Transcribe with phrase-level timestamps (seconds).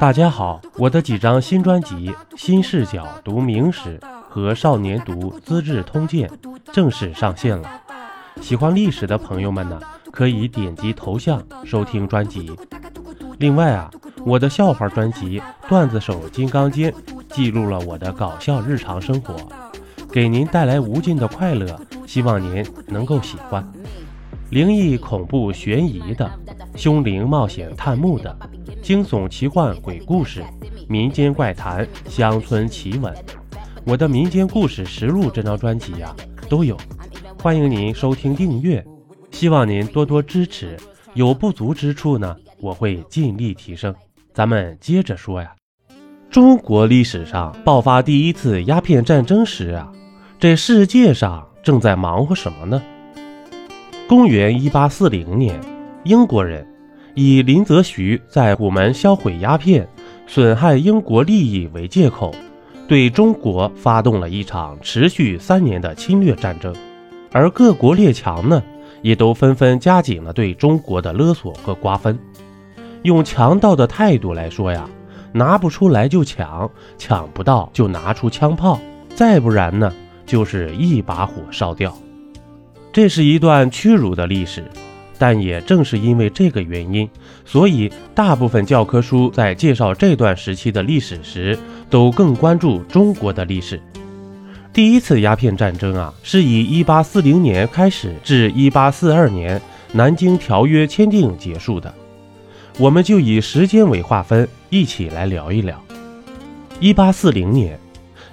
[0.00, 3.98] 大家好，我的几张新专辑《新视角读明史》
[4.30, 6.26] 和《少年读资治通鉴》
[6.72, 7.70] 正式上线了。
[8.40, 9.78] 喜欢历史的朋友们呢，
[10.10, 12.50] 可以点击头像收听专辑。
[13.38, 13.90] 另外啊，
[14.24, 15.38] 我的笑话专辑
[15.68, 16.90] 《段子手金刚经》
[17.34, 19.36] 记录了我的搞笑日常生活，
[20.10, 23.62] 给您带来无尽的快乐，希望您能够喜欢。
[24.48, 26.28] 灵异、恐怖、悬疑的，
[26.74, 28.34] 凶灵冒险探墓的，
[28.82, 30.42] 惊悚、奇幻、鬼故事，
[30.88, 33.14] 民间怪谈、乡村奇闻，
[33.84, 36.14] 我的民间故事实录这张专辑呀
[36.48, 36.76] 都有，
[37.42, 38.84] 欢迎您收听订阅，
[39.30, 40.76] 希望您多多支持，
[41.14, 43.94] 有不足之处呢，我会尽力提升。
[44.32, 45.54] 咱们接着说呀，
[46.30, 49.92] 中国历史上爆发第一次鸦片战争时啊，
[50.38, 52.82] 这世界上正在忙活什么呢？
[54.08, 55.60] 公元一八四零年，
[56.04, 56.66] 英国人
[57.14, 59.88] 以林则徐在虎门销毁鸦片、
[60.26, 62.34] 损害英国利益为借口，
[62.86, 66.74] 对中国发动了一场持续三年的侵略战争。
[67.32, 68.62] 而各国列强呢，
[69.02, 72.18] 也都纷纷加紧了对中国的勒索和瓜分。
[73.02, 74.88] 用强盗的态度来说呀，
[75.32, 78.80] 拿不出来就抢，抢不到就拿出枪炮，
[79.14, 79.92] 再不然呢，
[80.26, 81.96] 就是一把火烧掉。
[82.92, 84.64] 这是一段屈辱的历史，
[85.20, 87.06] 但也正是因为这个原因，
[87.44, 91.58] 所以大部分教科书在介绍这段时期的历史时，
[91.90, 93.78] 都更关注中国的历史。
[94.72, 99.60] 第一次鸦片战争啊，是以1840年开始至1842年
[99.92, 101.92] 南京条约签订结束的。
[102.78, 105.78] 我们就以时间为划分，一起来聊一聊。
[106.80, 107.78] 1840年，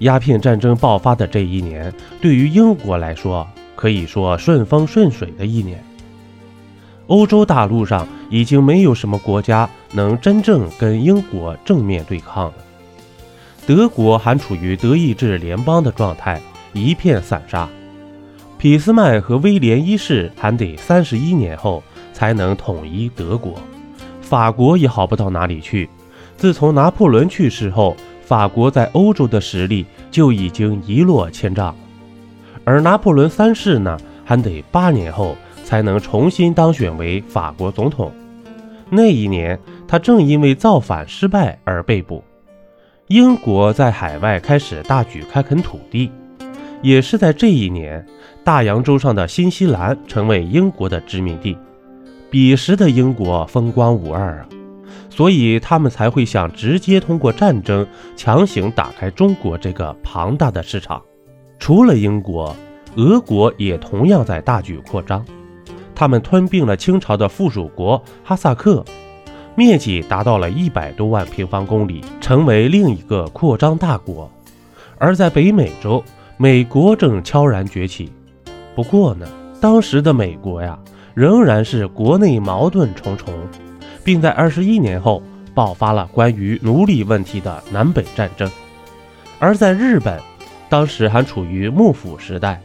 [0.00, 1.90] 鸦片战争爆发的这一年，
[2.20, 5.82] 对于英国来说，可以说顺风顺水的一年。
[7.06, 12.54] 欧洲大陆上已经没有什么国家能真正跟英国正面对抗了。
[13.66, 16.40] 德国还处于德意志联邦的状态，
[16.72, 17.68] 一片散沙。
[18.58, 21.82] 俾斯麦和威廉一世还得三十一年后
[22.14, 23.54] 才能统一德国。
[24.22, 25.88] 法国也好不到哪里去。
[26.38, 31.76] 自从拿破仑去世后，法国在欧洲的实力就已经一落千丈。
[32.64, 38.12] 而拿破仑三世呢，还得八年后才能重新当选为法国总统。
[38.90, 39.58] 那一年，
[39.88, 42.22] 他正因为造反失败而被捕。
[43.08, 46.10] 英国在海外开始大举开垦土地，
[46.80, 48.06] 也是在这一年，
[48.44, 51.56] 大洋洲上的新西兰成为英国的殖民地。
[52.30, 54.48] 彼时的英国风光无二啊，
[55.08, 57.86] 所以他们才会想直接通过战争
[58.16, 61.02] 强行打开中国这个庞大的市场。
[61.58, 62.54] 除了英国，
[62.96, 65.24] 俄国也同样在大举扩张。
[65.94, 68.84] 他们吞并了清朝的附属国哈萨克，
[69.54, 74.30] 面积达到了一百多万平方公里，成为另一个扩张大国。
[74.98, 76.02] 而在北美洲，
[76.36, 78.12] 美国正悄然崛起。
[78.74, 79.26] 不过呢，
[79.60, 80.78] 当时的美国呀，
[81.14, 83.32] 仍然是国内矛盾重重，
[84.02, 85.22] 并在二十一年后
[85.54, 88.50] 爆发了关于奴隶问题的南北战争。
[89.38, 90.20] 而在日本，
[90.68, 92.60] 当时还处于幕府时代，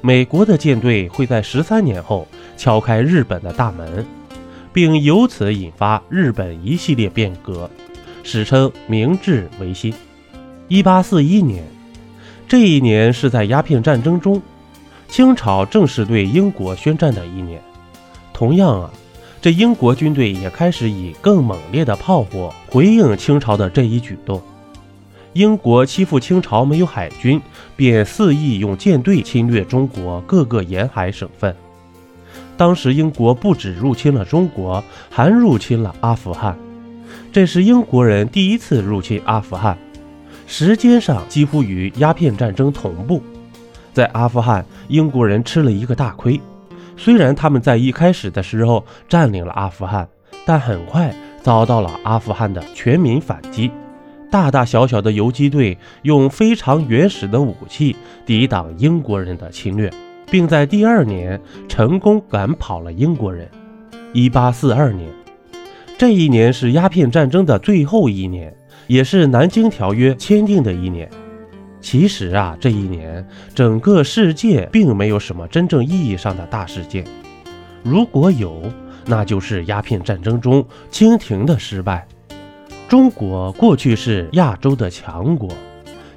[0.00, 2.26] 美国的舰队会在十三年后
[2.62, 4.06] 敲开日本的大门，
[4.72, 7.68] 并由此引发日本一系列变革，
[8.22, 9.92] 史称明治维新。
[10.68, 11.64] 一八四一年，
[12.46, 14.40] 这一年是在鸦片战争中，
[15.08, 17.60] 清朝正式对英国宣战的一年。
[18.32, 18.88] 同样啊，
[19.40, 24.40] 这英国军队也开始以更猛烈的炮火回应清朝的这一举动。
[25.32, 27.42] 英国欺负清朝没有海军，
[27.74, 31.52] 便肆意用舰队侵略中国各个沿海省份。
[32.56, 36.56] 当时英国不止入侵了中国，还入侵了阿富汗。
[37.32, 39.76] 这是英国人第一次入侵阿富汗，
[40.46, 43.22] 时间上几乎与鸦片战争同步。
[43.92, 46.40] 在阿富汗，英国人吃了一个大亏。
[46.96, 50.08] 虽然他们在一开始的时候占领了阿富汗，
[50.46, 53.70] 但很快遭到了阿富汗的全民反击。
[54.30, 57.94] 大大小小的游击队用非常原始的武器
[58.24, 59.90] 抵挡英国人的侵略，
[60.32, 61.38] 并在第二年
[61.68, 63.46] 成功赶跑了英国人。
[64.14, 65.10] 一八四二年，
[65.98, 68.50] 这一年是鸦片战争的最后一年，
[68.86, 71.06] 也是南京条约签订的一年。
[71.82, 73.22] 其实啊，这一年
[73.54, 77.04] 整个世界并没有什么真正意义上的大事件，
[77.82, 78.62] 如果有，
[79.04, 82.08] 那就是鸦片战争中清廷的失败。
[82.88, 85.50] 中国过去是亚洲的强国，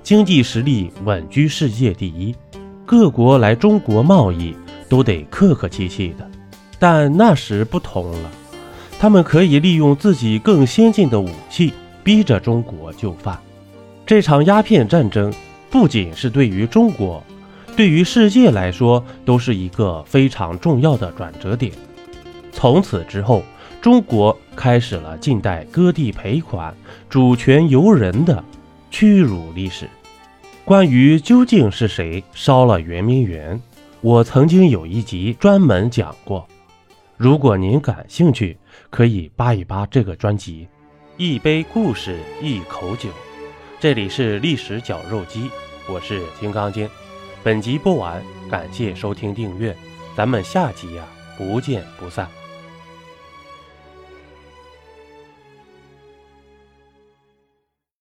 [0.04, 2.34] 经济实力稳居世界第一，
[2.86, 4.56] 各国来中国贸易
[4.88, 6.30] 都得客客气气的。
[6.78, 8.32] 但那时不同了，
[9.00, 11.74] 他们可以利用自己更先进的武器，
[12.04, 13.40] 逼着中国就范。
[14.06, 15.34] 这场鸦片战争
[15.72, 17.24] 不仅是对于中国，
[17.76, 21.72] 对于世界来说都是一个非常重要的转折点。
[22.52, 23.42] 从此之后，
[23.82, 26.76] 中国开始了近代割地赔款、
[27.10, 28.44] 主权由人的
[28.92, 29.90] 屈辱历史。
[30.66, 33.62] 关于究竟是谁烧了圆明园，
[34.02, 36.48] 我曾经有一集专门讲过。
[37.18, 38.58] 如果您感兴趣，
[38.90, 40.68] 可以扒一扒这个专辑。
[41.18, 43.10] 一杯故事，一口酒。
[43.80, 45.52] 这里是历史绞肉机，
[45.88, 46.90] 我是金刚经。
[47.44, 48.20] 本集播完，
[48.50, 49.76] 感谢收听订阅，
[50.18, 51.06] 咱们下集呀，
[51.38, 52.28] 不见不散。